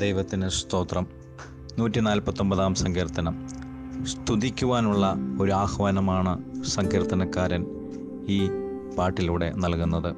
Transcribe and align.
ദൈവത്തിന് 0.00 0.48
സ്തോത്രം. 0.48 1.06
നൂറ്റി 1.78 2.00
നാൽപ്പത്തൊമ്പതാം 2.00 2.74
സങ്കീർത്തനം. 2.74 3.48
സ്തുതിക്കുവാനുള്ള 4.04 5.14
ഒരു 5.40 5.52
ആഹ്വാനമാണ് 5.52 6.64
സങ്കീർത്തനക്കാരൻ 6.64 7.66
ഈ 8.28 8.50
പാട്ടിലൂടെ 8.98 9.52
നൽകുന്നത്. 9.56 10.14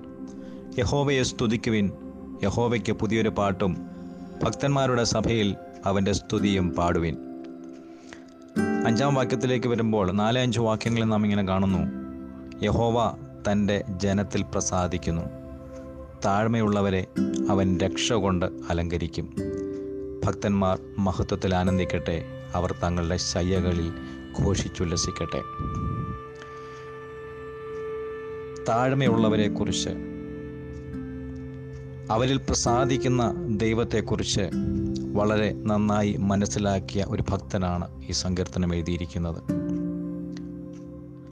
യഹോവയെ 0.79 1.23
സ്തുതിക്കുവിൻ. 1.23 1.91
യഹോവയ്ക്ക് 2.45 2.93
പുതിയൊരു 2.93 3.29
പാട്ടും 3.29 3.77
ഭക്തന്മാരുടെ 4.43 5.05
സഭയിൽ 5.05 5.57
അവന്റെ 5.87 6.13
സ്തുതിയും 6.13 6.71
പാടുവിൻ. 6.71 7.17
അഞ്ചാം 8.87 9.15
വാക്യത്തിലേക്ക് 9.15 9.69
വരുമ്പോൾ 9.69 10.13
നാല് 10.13 10.39
അഞ്ച് 10.39 10.61
വാക്യങ്ങളിൽ 10.61 11.05
നാം 11.05 11.25
ഇങ്ങനെ 11.25 11.43
കാണുന്നു. 11.43 11.79
യഹോവ 12.65 13.17
തന്റെ 13.53 13.85
ജനത്തിൽ 13.97 14.43
പ്രസാദിക്കുന്നു. 14.43 15.23
താഴ്മയുള്ളവരെ 16.25 17.07
അവൻ 17.51 17.79
രക്ഷ 17.79 18.13
കൊണ്ട് 18.13 18.47
അലങ്കരിക്കും. 18.71 19.52
ഭക്തന്മാർ 20.25 20.79
മഹത്വത്തിൽ 20.99 21.55
ആനന്ദിക്കട്ടെ. 21.55 22.25
അവർ 22.55 22.75
തങ്ങളുടെ 22.83 23.17
ശയ്യകളിൽ 23.17 23.93
ഘോഷിച്ചുല്ലസിക്കട്ടെ. 24.43 25.41
താഴ്മയുള്ളവരെക്കുറിച്ച് 28.69 29.89
അവരിൽ 32.11 32.37
പ്രസാദിക്കുന്ന 32.37 33.35
ദൈവത്തെക്കുറിച്ച് 33.57 34.51
വളരെ 35.13 35.53
നന്നായി 35.53 36.17
മനസ്സിലാക്കിയ 36.21 37.05
ഒരു 37.09 37.25
ഭക്തനാണ് 37.31 38.05
ഈ 38.09 38.13
സങ്കീർത്തനം 38.13 38.75
എഴുതിയിരിക്കുന്നത്. 38.75 39.43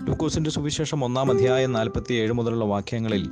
ലൂക്കോസിന്റെ 0.09 0.51
സുവിശേഷം 0.51 1.05
ഒന്നാം 1.05 1.31
അധ്യായം 1.31 1.73
നാൽപ്പത്തി 1.73 2.15
ഏഴ് 2.15 2.33
മുതലുള്ള 2.33 2.65
വാക്യങ്ങളിൽ 2.65 3.31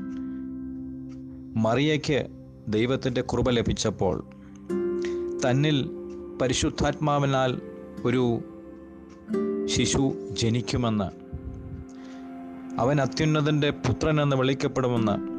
മറിയയ്ക്ക് 1.56 2.26
ദൈവത്തിന്റെ 2.68 3.20
കൃപ 3.20 3.50
ലഭിച്ചപ്പോൾ 3.50 4.24
തന്നിൽ 5.46 5.90
പരിശുദ്ധാത്മാവിനാൽ 6.42 7.60
ഒരു 8.04 8.38
ശിശു 9.66 10.14
ജനിക്കുമെന്ന് 10.30 11.28
അവൻ 12.80 13.00
അത്യുന്നതന്റെ 13.00 13.70
പുത്രനെന്ന് 13.70 14.36
വിളിക്കപ്പെടുമെന്ന് 14.36 15.38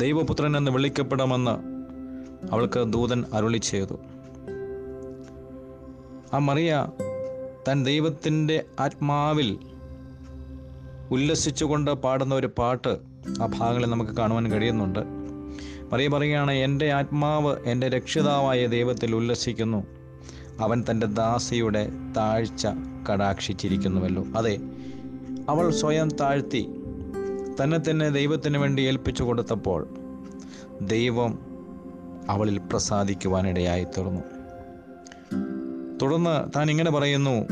ദൈവപുത്രൻ 0.00 0.56
എന്ന് 0.56 0.70
വിളിക്കപ്പെടുമെന്ന് 0.70 1.50
അവൾക്ക് 2.52 2.92
ദൂതൻ 2.92 3.24
അരുളി 3.32 3.58
ചെയ്തു. 3.58 4.00
ആ 6.34 6.38
മറിയ 6.38 6.86
താൻ 7.68 7.84
ദൈവത്തിന്റെ 7.84 8.64
ആത്മാവിൽ 8.80 9.58
ഉല്ലസിച്ചുകൊണ്ട് 11.10 11.90
പാടുന്ന 11.90 12.34
ഒരു 12.34 12.50
പാട്ട് 12.58 12.98
ആ 13.42 13.46
ഭാഗങ്ങളിൽ 13.46 13.86
നമുക്ക് 13.86 14.12
കാണുവാൻ 14.12 14.52
കഴിയുന്നുണ്ട്. 14.52 15.21
മറിയ 15.92 16.08
പറയുകയാണ് 16.08 16.50
എന്റെ 16.50 16.92
ആത്മാവ് 16.92 17.56
എന്റെ 17.66 17.88
രക്ഷിതാവായ 17.88 18.66
ദൈവത്തിൽ 18.66 19.14
ഉല്ലസിക്കുന്നു. 19.14 19.86
അവൻ 20.60 20.84
തന്റെ 20.90 21.06
ദാസിയുടെ 21.06 21.88
താഴ്ച 22.16 22.66
കടാക്ഷിച്ചിരിക്കുന്നുവല്ലോ. 23.12 24.24
അതെ 24.36 24.58
അവൾ 25.48 25.70
സ്വയം 25.70 26.08
താഴ്ത്തി 26.10 26.68
തന്നെ 27.62 27.90
തന്നെ 27.90 28.08
ദൈവത്തിന് 28.08 28.58
വേണ്ടി 28.58 28.82
ഏൽപ്പിച്ചു 28.82 29.22
കൊടുത്തപ്പോൾ 29.22 29.88
ദൈവം 30.82 31.38
അവളിൽ 32.28 32.58
പ്രസാദിക്കുവാനിടയായി 32.58 33.84
തീർന്നു 33.84 34.20
തുടർന്ന് 36.02 36.50
താൻ 36.56 36.70
ഇങ്ങനെ 36.70 36.90
പറയുന്നു 36.90 37.48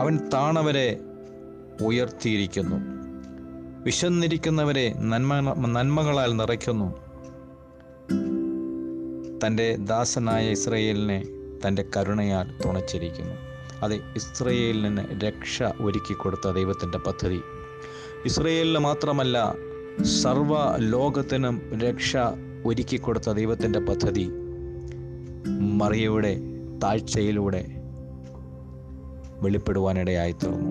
അവൻ 0.00 0.18
താണവരെ 0.34 1.00
ഉയർത്തിയിരിക്കുന്നു. 1.82 2.76
വിശന്നിരിക്കുന്നവരെ 3.84 4.94
നന്മ 4.98 5.40
നന്മകളാൽ 5.66 6.36
നിറയ്ക്കുന്നു. 6.36 7.01
തന്റെ 9.44 9.76
ദാസനായ 9.80 10.50
ഇസ്രയേലിനെ 10.50 11.20
തന്റെ 11.64 11.84
കരുണയാൽ 11.96 12.46
തുണച്ചിരിക്കുന്നു. 12.64 13.36
അത് 13.82 13.94
ഇസ്രയേലിന് 14.16 15.02
രക്ഷ 15.24 15.62
ഒരുക്കി 15.80 16.14
കൊടുത്ത 16.14 16.52
ദൈവത്തിന്റെ 16.52 16.98
പദ്ധതി. 16.98 17.40
ഇസ്രയേലിന് 18.24 18.78
മാത്രമല്ല 18.78 19.36
സർവ 20.20 20.52
ലോകത്തിനും 20.78 21.62
രക്ഷ 21.72 22.16
ഒരുക്കി 22.66 22.96
കൊടുത്ത 22.96 23.30
ദൈവത്തിന്റെ 23.30 23.80
പദ്ധതി 23.80 24.26
മറിയയുടെ 25.80 26.32
താഴ്ചയിലൂടെ 26.84 27.62
വെളിപ്പെടുവാനിടയായി 29.42 30.32
തീർന്നു 30.32 30.70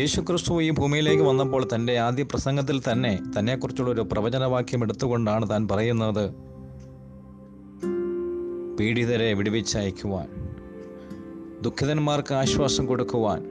യേശുക്രിസ്തു 0.00 0.60
ഈ 0.60 0.70
ഭൂമിയിലേക്ക് 0.70 1.22
വന്നപ്പോൾ 1.22 1.68
തന്റെ 1.74 1.98
ആദ്യ 1.98 2.22
പ്രസംഗത്തിൽ 2.22 2.82
തന്നെ 2.92 3.18
തന്നെക്കുറിച്ചുള്ള 3.36 3.90
ഒരു 3.90 4.00
പ്രവചനവാക്യം 4.00 4.82
എടുത്തുകൊണ്ടാണ് 4.84 5.50
താൻ 5.50 5.68
പറയുന്നത് 5.68 6.47
പീഡിതരെ 8.80 9.32
വിടുവിച്ചയക്കുവാൻ 9.32 10.28
ദുഃഖിതന്മാർക്ക് 11.62 12.34
ആശ്വാസം 12.34 12.86
കൊടുക്കുവാൻ 12.86 13.44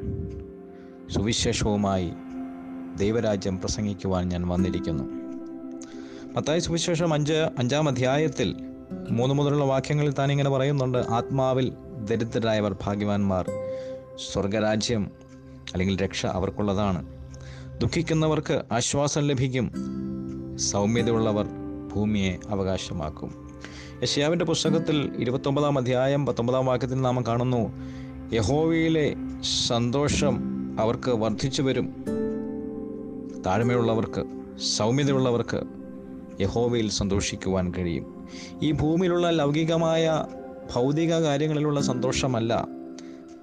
സുവിശേഷവുമായി 1.10 2.14
ദൈവരാജ്യം 2.98 3.60
പ്രസംഗിക്കുവാൻ 3.60 4.30
ഞാൻ 4.30 4.48
വന്നിരിക്കുന്നു. 4.48 5.04
മത്തായ 6.36 6.60
സുവിശേഷം 6.60 7.14
അഞ്ച് 7.14 7.34
അഞ്ചാം 7.34 7.88
അധ്യായത്തിൽ 7.88 8.56
മൂന്ന് 9.10 9.36
മുതലുള്ള 9.36 9.64
വാക്യങ്ങളിൽ 9.64 10.14
താൻ 10.14 10.32
ഇങ്ങനെ 10.32 10.50
പറയുന്നുണ്ട് 10.50 10.98
ആത്മാവിൽ 10.98 11.74
ദരിദ്രരായവർ 12.06 12.76
ഭാഗ്യവാന്മാർ 12.84 13.52
സ്വർഗരാജ്യം 14.32 15.12
അല്ലെങ്കിൽ 15.74 15.98
രക്ഷ 15.98 16.26
അവർക്കുള്ളതാണ്. 16.26 17.08
ദുഃഖിക്കുന്നവർക്ക് 17.78 18.62
ആശ്വാസം 18.72 19.22
ലഭിക്കും 19.22 19.72
സൗമ്യതയുള്ളവർ 20.58 21.48
ഭൂമിയെ 21.94 22.38
അവകാശമാക്കും. 22.50 23.47
യശയാവിന്റെ 24.04 24.46
പുസ്തകത്തിൽ 24.46 25.12
ഇരുപത്തൊമ്പതാം 25.20 25.78
അധ്യായം 25.78 26.26
പത്തൊമ്പതാം 26.26 26.66
വാക്യത്തിൽ 26.66 27.02
നാം 27.02 27.26
കാണുന്നു 27.28 27.72
യഹോവയിലെ 28.34 29.16
സന്തോഷം 29.68 30.40
അവർക്ക് 30.80 31.12
വർദ്ധിച്ചു 31.12 31.62
വരും. 31.62 32.06
താഴ്മയുള്ളവർക്ക് 33.46 34.26
സൗമ്യതയുള്ളവർക്ക് 34.60 35.64
യഹോവയിൽ 36.42 36.90
സന്തോഷിക്കുവാൻ 36.90 37.74
കഴിയും. 37.74 38.28
ഈ 38.62 38.72
ഭൂമിയിലുള്ള 38.72 39.30
ലൗകികമായ 39.30 40.26
ഭൗതിക 40.76 41.16
കാര്യങ്ങളിലുള്ള 41.16 41.82
സന്തോഷമല്ല 41.82 42.68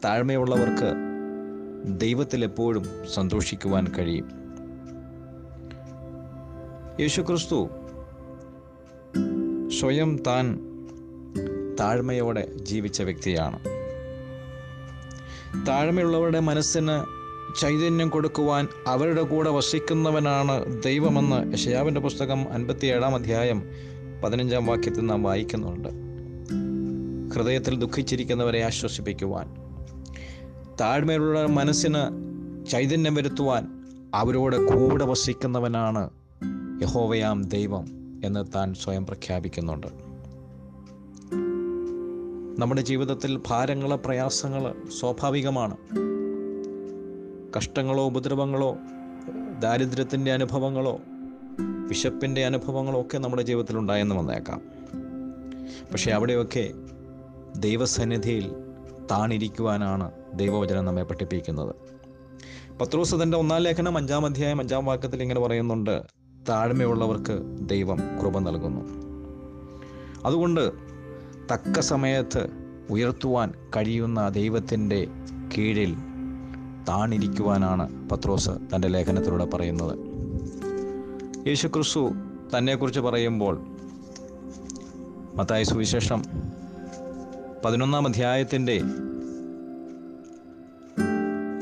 താഴ്മയുള്ളവർക്ക് 0.05 0.93
ദൈവത്തിൽ 1.85 2.45
എപ്പോഴും 2.45 2.85
സന്തോഷിക്കുവാൻ 3.15 3.87
കഴിയും. 3.99 4.31
യേശുക്രിസ്തു 7.01 7.69
സ്വയം 9.81 10.23
താൻ 10.27 10.59
താഴ്മയോടെ 11.81 12.53
ജീവിച്ച 12.55 13.03
വ്യക്തിയാണ്. 13.03 13.59
താഴ്മയുള്ളവരുടെ 15.67 16.41
മനസ്സിന് 16.41 17.05
ചൈതന്യം 17.61 18.09
കൊടുക്കുവാൻ 18.09 18.69
അവരുടെ 18.87 19.23
കൂടെ 19.23 19.51
വസിക്കുന്നവനാണ് 19.51 20.83
ദൈവമെന്ന് 20.83 21.53
യശയാവിന്റെ 21.53 22.01
പുസ്തകം 22.01 22.53
അൻപത്തിയേഴാം 22.53 23.15
അധ്യായം 23.15 23.63
പതിനഞ്ചാം 24.25 24.67
വാക്യത്തിൽ 24.67 25.07
നാം 25.07 25.23
വായിക്കുന്നുണ്ട്. 25.23 25.89
ഹൃദയത്തിൽ 27.35 27.79
ദുഃഖിച്ചിരിക്കുന്നവരെ 27.79 28.63
ആശ്വസിപ്പിക്കുവാൻ 28.63 29.55
താഴ്മയുള്ള 30.81 31.47
മനസ്സിന് 31.47 32.03
ചൈതന്യം 32.71 33.15
വരുത്തുവാൻ 33.15 33.67
അവരോട് 34.15 34.57
കൂടെ 34.57 35.05
വസിക്കുന്നവനാണ് 35.05 36.11
യഹോവയാം 36.83 37.43
ദൈവം. 37.43 38.04
എന്ന് 38.25 38.45
താൻ 38.55 38.75
സ്വയം 38.75 39.07
പ്രഖ്യാപിക്കുന്നുണ്ട്. 39.07 39.87
നമ്മുടെ 42.61 42.81
ജീവിതത്തിൽ 42.81 43.41
ഭാരങ്ങൾ 43.49 43.95
പ്രയാസങ്ങൾ 43.95 44.75
സ്വാഭാവികമാണ്. 45.01 45.77
കഷ്ടങ്ങളോ 47.57 48.07
ഉപദ്രവങ്ങളോ 48.07 48.77
ദാരിദ്ര്യത്തിന്റെ 49.63 50.33
അനുഭവങ്ങളോ 50.33 51.01
വിശപ്പിന്റെ 51.89 52.45
അനുഭവങ്ങളോ 52.45 53.01
ഒക്കെ 53.01 53.19
നമ്മുടെ 53.19 53.43
ജീവിതത്തിൽ 53.43 53.79
ഉണ്ടായെന്ന് 53.79 54.15
വന്നേക്കാം. 54.15 54.61
പക്ഷെ 55.93 56.11
അവിടെയൊക്കെ 56.11 56.71
ദൈവസന്നിധിയിൽ 57.57 58.53
താണിരിക്കുവാനാണ് 59.11 60.11
ദൈവവചനം 60.35 60.85
നമ്മെ 60.85 61.03
പഠിപ്പിക്കുന്നത്. 61.03 61.75
പത്രോസ് 62.79 63.15
തന്റെ 63.23 63.39
ഒന്നാം 63.39 63.61
ലേഖനം 63.61 63.99
അഞ്ചാം 63.99 64.27
അധ്യായം 64.27 64.61
അഞ്ചാം 64.61 64.85
വാക്യത്തിൽ 64.85 65.23
ഇങ്ങനെ 65.23 65.41
പറയുന്നുണ്ട്. 65.41 66.24
താഴ്മയുള്ളവർക്ക് 66.49 67.43
ദൈവം 67.69 67.99
കൃപ 68.21 68.39
നൽകുന്നു. 68.39 68.81
അതുകൊണ്ട് 70.25 70.73
തക്ക 71.53 71.81
സമയത്ത് 71.81 72.49
ഉയർത്തുവാൻ 72.91 73.53
കഴിയുന്ന 73.77 74.29
ദൈവത്തിന്റെ 74.29 75.07
കീഴിൽ 75.59 75.97
താണിരിക്കുവാനാണ് 76.89 78.09
പത്രോസ് 78.11 78.51
തന്റെ 78.51 78.89
ലേഖനത്തിലൂടെ 78.89 79.45
പറയുന്നത്. 79.45 79.99
യേശുക്രിസ്തു 81.49 82.11
തന്നെക്കുറിച്ച് 82.59 83.01
പറയുമ്പോൾ 83.01 83.67
മത്തായ 85.35 85.63
സുവിശേഷം 85.63 86.25
പതിനൊന്നാം 87.65 88.07
അധ്യായത്തിന്റെ 88.07 88.81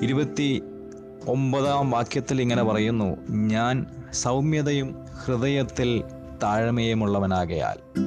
ഇരുപത്തി 0.02 0.62
ഒമ്പതാം 1.28 1.90
വാക്യത്തിൽ 1.90 2.40
ഇങ്ങനെ 2.40 2.62
പറയുന്നു 2.62 3.16
ഞാൻ 3.30 3.86
സൗമ്യതയും 4.12 4.96
ഹൃദയത്തിൽ 5.24 6.02
താഴ്മയുമുള്ളവനാകയാൽ 6.42 8.00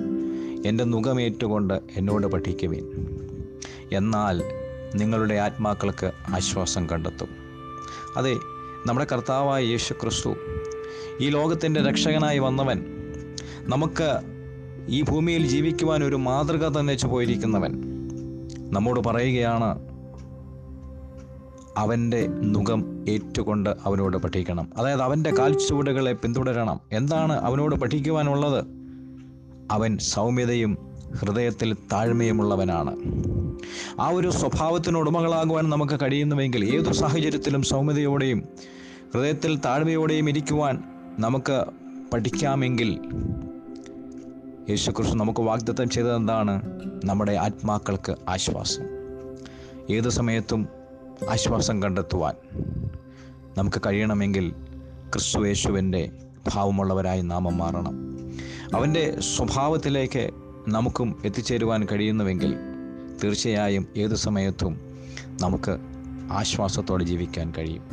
എന്റെ 0.68 0.84
നുഖമേറ്റുകൊണ്ട് 0.84 1.80
എന്നോട് 1.98 2.28
പഠിക്കുവിൻ. 2.28 2.86
എന്നാൽ 3.94 4.44
നിങ്ങളുടെ 4.96 5.36
ആത്മാക്കൾക്ക് 5.36 6.12
ആശ്വാസം 6.36 6.90
കണ്ടെത്തും. 6.90 7.30
അതെ 8.18 8.34
നമ്മുടെ 8.88 9.08
കർത്താവായ 9.12 9.64
യേശു 9.64 9.94
ക്രിസ്തു 9.94 10.36
ഈ 11.22 11.30
ലോകത്തിന്റെ 11.30 11.82
രക്ഷകനായി 11.82 12.40
വന്നവൻ 12.40 12.86
നമുക്ക് 13.62 14.20
ഈ 14.90 15.02
ഭൂമിയിൽ 15.02 15.48
ജീവിക്കുവാൻ 15.48 16.04
ഒരു 16.04 16.16
മാതൃക 16.16 16.68
തന്നേച്ചു 16.68 17.08
പോയിരിക്കുന്നവൻ 17.08 17.72
നമ്മോട് 18.74 19.00
പറയുകയാണ് 19.00 19.95
അവന്റെ 21.78 22.28
മുഖം 22.28 23.10
ഏറ്റുകൊണ്ട് 23.10 23.70
അവനോട് 23.86 24.18
പഠിക്കണം. 24.18 24.70
അതായത് 24.78 25.02
അവന്റെ 25.02 25.32
കാൽച്ചുവടുകളെ 25.32 26.14
പിന്തുടരണം. 26.14 26.80
എന്താണ് 26.92 27.34
അവനോട് 27.34 27.76
പഠിക്കുവാനുള്ളത്? 27.76 28.66
അവൻ 29.72 29.98
സൗമ്യതയും 29.98 30.78
ഹൃദയത്തിൽ 31.20 31.74
താഴ്മയുമുള്ളവനാണ്. 31.74 32.96
ആ 34.02 34.10
ഒരു 34.10 34.32
സ്വഭാവത്തിന് 34.32 34.98
ഉടമകളാകുവാൻ 34.98 35.70
നമുക്ക് 35.70 36.00
കഴിയുന്നുവെങ്കിൽ 36.04 36.76
ഏതു 36.76 36.92
സാഹചര്യത്തിലും 36.92 37.64
സൗമ്യതയോടെയും 37.64 38.44
ഹൃദയത്തിൽ 39.14 39.60
താഴ്മയോടെയും 39.66 40.30
ഇരിക്കുവാൻ 40.30 40.84
നമുക്ക് 41.20 41.64
പഠിക്കാമെങ്കിൽ 42.14 43.00
യേശുക്രിസ്തു 44.70 45.16
നമുക്ക് 45.16 45.40
വാഗ്ദത്തം 45.40 45.90
ചെയ്തത് 45.90 46.16
എന്താണ്? 46.16 46.62
നമ്മുടെ 47.06 47.32
ആത്മാക്കൾക്ക് 47.32 48.16
ആശ്വാസം. 48.30 48.84
ഏത് 49.96 50.10
സമയത്തും 50.10 50.68
ആശ്വാസം 51.30 51.84
കണ്ടെത്തുവാൻ 51.84 52.34
നമുക്ക് 53.58 53.82
കഴിയണമെങ്കിൽ 53.86 54.50
ക്രിസ്തു 55.14 55.46
യേശുവിന്റെ 55.46 56.12
ഭാവമുള്ളവരായി 56.54 57.22
നാമം 57.22 57.58
മാറണം. 57.58 57.94
അവന്റെ 58.76 59.20
സ്വഭാവത്തിലേക്ക് 59.20 60.30
നമുക്കും 60.68 61.22
എത്തിച്ചേരുവാൻ 61.26 61.88
കഴിയുന്നുവെങ്കിൽ 61.92 62.56
തീർച്ചയായും 63.24 63.88
ഏത് 63.98 64.16
സമയത്തും 64.16 64.80
നമുക്ക് 65.42 65.78
ആശ്വാസത്തോടെ 66.32 67.04
ജീവിക്കാൻ 67.04 67.54
കഴിയും. 67.58 67.84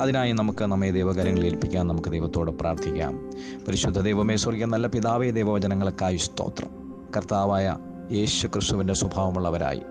അതിനായി 0.00 0.32
നമുക്ക് 0.32 0.64
നമ്മെ 0.64 0.90
ദൈവകാര്യങ്ങളിൽ 0.90 1.46
ഏൽപ്പിക്കാൻ 1.46 1.86
നമുക്ക് 1.86 2.08
ദൈവത്തോട് 2.08 2.50
പ്രാർത്ഥിക്കാം. 2.50 3.30
പരിശുദ്ധ 3.68 4.00
ദൈവമേ 4.00 4.36
സ്വർഗീയ 4.36 4.64
നല്ല 4.64 4.86
പിതാവേ 4.86 5.30
ദൈവവചനങ്ങൾക്കായി 5.30 6.16
സ്തോത്രം. 6.16 6.70
കർത്താവായ 7.16 7.76
യേശു 8.12 8.46
ക്രിസ്തുവിന്റെ 8.46 8.94
സ്വഭാവമുള്ളവരായി 8.94 9.82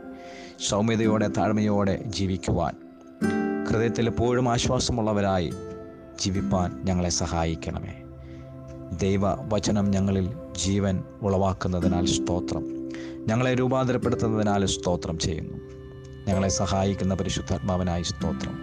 സൗമ്യതയോടെ 0.69 1.27
താഴ്മയോടെ 1.27 2.03
ജീവിക്കുവാൻ. 2.05 2.73
ഹൃദയത്തിൽ 3.67 4.07
എപ്പോഴും 4.07 4.49
ആശ്വാസമുള്ളവരായി 4.49 5.53
ജീവിപ്പാൻ 6.21 6.81
ഞങ്ങളെ 6.83 7.09
സഹായിക്കണമേ. 7.09 8.03
ദൈവവചനം 9.01 9.91
ഞങ്ങളിൽ 9.91 10.33
ജീവൻ 10.51 11.03
ഉളവാക്കുന്നതിനാൽ 11.21 12.05
സ്തോത്രം. 12.05 12.91
ഞങ്ങളെ 13.27 13.53
രൂപാന്തരപ്പെടുത്തുന്നതിനാൽ 13.53 14.65
സ്തോത്രം 14.65 15.17
ചെയ്യുന്നു. 15.17 15.57
ഞങ്ങളെ 16.27 16.47
സഹായിക്കുന്ന 16.47 17.13
പരിശുദ്ധാത്മാവനായി 17.13 18.03
സ്തോത്രം. 18.03 18.59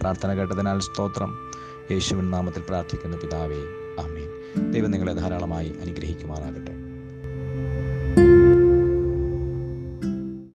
പ്രാർത്ഥന 0.00 0.34
കേട്ടതിനാൽ 0.34 0.78
സ്തോത്രം. 0.78 1.50
യേശുവിൻ 1.90 2.30
നാമത്തിൽ 2.30 2.62
പ്രാർത്ഥിക്കുന്ന 2.68 3.16
പിതാവേ 3.16 3.60
ആമേൻ. 4.00 4.70
ദൈവം 4.70 4.90
നിങ്ങളെ 4.90 5.12
ധാരാളമായി 5.12 5.68
അനുഗ്രഹിക്കുമാറാകട്ടെ. 5.82 6.79